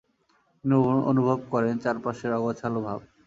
[0.63, 0.75] তিনি
[1.11, 2.99] অনুভব করেন চারপাশের অগোছালো ভাব।